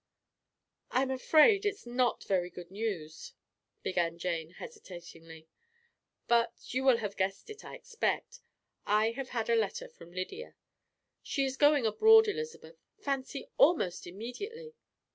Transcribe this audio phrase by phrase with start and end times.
[0.89, 3.33] "I am afraid it is not very good news,"
[3.83, 5.47] began Jane hesitatingly;
[6.27, 8.39] "but you will have guessed it, I expect
[8.83, 10.55] I have had a letter from Lydia.
[11.21, 14.73] She is going abroad, Elizabeth, fancy, almost immediately!